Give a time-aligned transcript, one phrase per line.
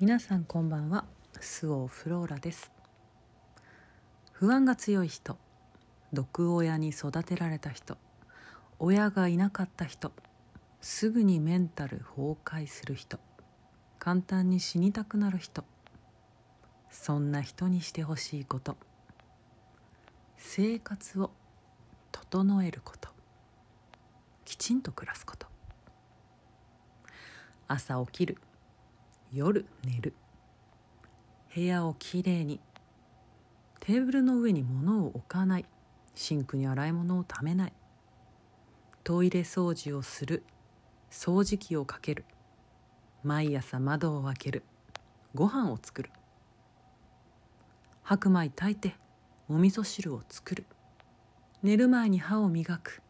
[0.00, 1.04] 皆さんこんばんは。
[1.40, 2.72] スオフローラです。
[4.32, 5.38] 不安が強い人
[6.12, 7.96] 毒親に育てられた人
[8.80, 10.10] 親がいなかった人
[10.80, 13.20] すぐにメンタル崩壊する人
[14.00, 15.62] 簡単に死にたくなる人
[16.90, 18.76] そんな人にしてほしいこと
[20.36, 21.30] 生活を
[22.10, 23.10] 整えること
[24.44, 25.46] きちんと暮らすこと。
[27.68, 28.38] 朝起きる
[29.34, 30.14] 夜寝る。
[31.52, 32.60] 部屋をきれいに。
[33.80, 35.64] テーブルの上に物を置かない。
[36.14, 37.72] シンクに洗い物をためない。
[39.02, 40.44] トイレ掃除をする。
[41.10, 42.24] 掃除機をかける。
[43.24, 44.62] 毎朝窓を開ける。
[45.34, 46.10] ご飯を作る。
[48.04, 48.96] 白米炊いて。
[49.48, 50.64] お味噌汁を作る。
[51.60, 53.02] 寝る前に歯を磨く。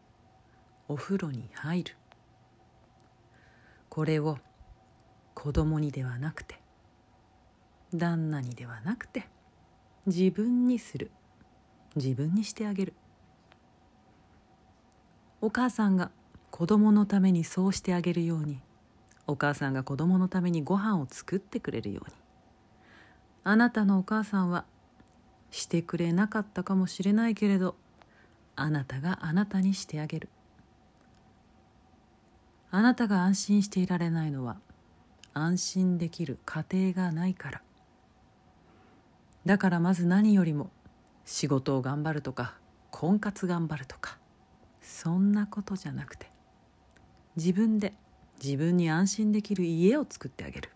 [0.87, 1.95] お風呂に入る。
[3.89, 4.39] これを
[5.45, 6.59] 子供にではなくて
[7.93, 9.27] 旦那にではなくて
[10.07, 11.11] 自分にする。
[11.95, 12.93] 自分にしてあげる。
[15.41, 16.09] お母さんが
[16.49, 18.59] 子供のためにそうしてあげるように
[19.27, 22.15] お母さんが子供のためにご飯を作ってくれるように
[23.43, 24.65] あなたのお母さんは
[25.51, 27.75] してくれなかったかもしれないけれど
[28.55, 30.29] あなたがあなたにしてあげる。
[32.71, 34.57] あなたが安心していられないのは
[35.37, 37.61] 安心できる家庭がないから。
[39.45, 40.71] だからまず何よりも
[41.25, 42.55] 仕事を頑張るとか
[42.89, 44.17] 婚活頑張るとか
[44.81, 46.31] そんなことじゃなくて
[47.35, 47.93] 自分で
[48.41, 50.69] 自分に安心できる家を作ってあげる。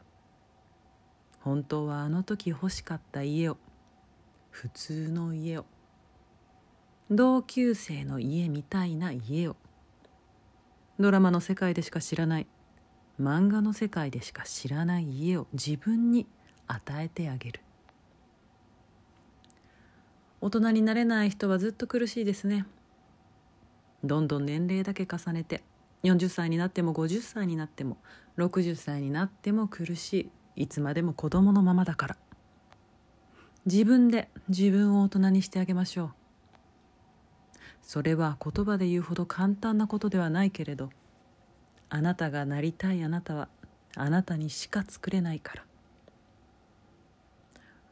[1.39, 3.57] 本当はあの時欲しかった家を
[4.49, 5.65] 普通の家を
[7.09, 9.55] 同級生の家みたいな家を
[10.99, 12.47] ドラマの世界でしか知らない
[13.19, 16.25] 漫画の世界でしか知らない家を自分に
[16.67, 17.61] 与えてあげる。
[20.41, 22.65] 大人になれない人はずっと苦しいですね。
[24.03, 25.61] どんどん年齢だけ重ねて
[26.03, 27.97] 40歳になっても50歳になっても
[28.37, 30.63] 60歳になっても苦しい。
[30.63, 32.17] いつまでも子供のままだから。
[33.65, 36.11] 自分で自分を大人にしてあげましょう。
[37.81, 40.91] それは言葉で言うほど簡単なことではないけれど
[41.89, 43.47] あなたがなりたいあなたは
[43.95, 45.63] あなたにしか作れないから。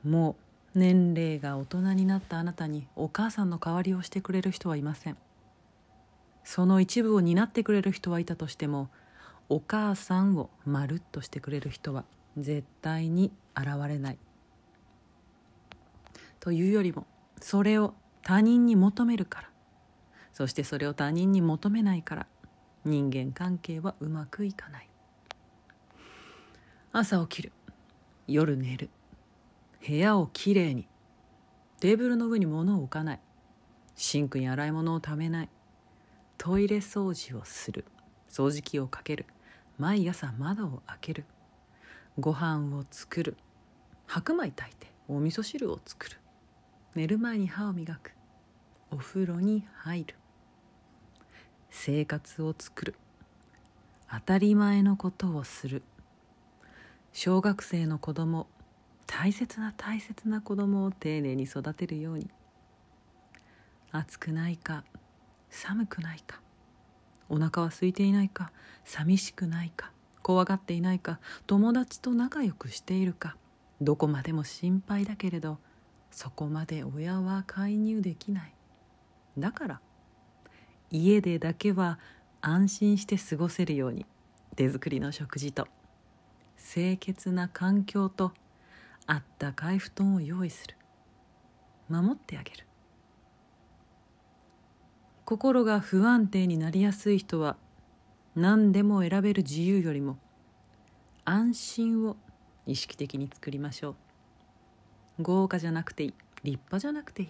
[0.04, 0.38] も
[0.76, 5.18] う年齢が大人になったあなたにお母さんの代わりをしてくれる人はいません。
[6.44, 8.90] その一部を担ってくれる人はいたとしても
[9.50, 12.06] お母さんをまるっとしてくれる人は
[12.38, 14.18] 絶対に現れない。
[16.40, 17.08] というよりも
[17.42, 19.50] それを他人に求めるから。
[20.32, 22.28] そしてそれを他人に求めないから。
[22.88, 24.90] 人間関係はうまくいかない。
[26.92, 27.52] 朝起きる。
[28.28, 28.90] 夜寝る。
[29.86, 30.88] 部屋をきれいに。
[31.80, 33.20] テーブルの上に物を置かない。
[33.96, 35.50] シンクに洗い物をためない。
[36.38, 37.86] トイレ掃除をする。
[38.30, 39.26] 掃除機をかける。
[39.78, 41.26] 毎朝窓を開ける。
[42.18, 43.38] ご飯を作る。
[44.08, 44.92] 白米炊いて。
[45.08, 46.18] お味噌汁を作る。
[46.96, 48.14] 寝る前に歯を磨く。
[48.92, 50.16] お風呂に入る。
[51.90, 52.96] 生活を作る。
[54.12, 55.84] 当たり前のことをする。
[57.14, 58.48] 小学生の子供
[59.06, 62.30] 大切な大切な子供を丁寧に育てるように。
[63.94, 64.84] 暑くないか
[65.50, 66.42] 寒くないか
[67.30, 68.52] お腹は空いていないか
[68.84, 73.38] 寂しくないか怖がっていないか友達と仲良くしているか
[73.80, 75.58] どこまでも心配だけれど
[76.12, 78.54] そこまで親は介入できない。
[79.38, 79.82] だから
[80.92, 82.00] 家でだけは
[82.42, 84.06] 安心して過ごせるように
[84.56, 85.68] 手作りの食事と
[86.58, 88.32] 清潔な環境と
[89.06, 90.76] あったかい布団を用意する。
[91.90, 92.66] 守ってあげる。
[95.26, 97.58] 心が不安定になりやすい人は
[98.36, 100.18] 何でも選べる自由よりも
[101.26, 102.16] 安心を
[102.66, 103.96] 意識的に作りましょ
[105.20, 105.24] う。
[105.24, 106.14] 豪華じゃなくていい。
[106.44, 107.30] 立派じゃなくていい。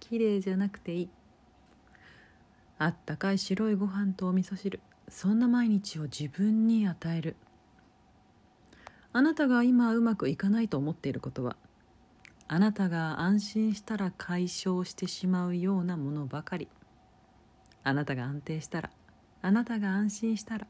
[0.00, 1.08] 綺麗じゃなくていい。
[2.82, 4.80] あったかい白いご飯とお味噌汁。
[5.08, 7.36] そんな毎日を自分に与える。
[9.12, 11.56] あなたが今うまくいかないと思っていることは。
[12.48, 16.66] あなたが安心したら解消してしまうようなものばかり。
[17.84, 18.90] あなたが安定したら。
[19.42, 20.66] あなたが安心したら。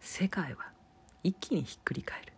[0.00, 0.72] 世界は
[1.22, 2.32] 一気にひっくり返る。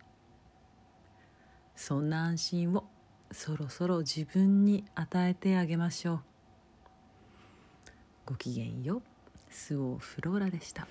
[1.75, 2.83] そんな安心を
[3.31, 6.30] そろそろ自分に与えてあげましょう。
[8.31, 9.01] ごきげんよう
[9.49, 10.87] スオフローラでした。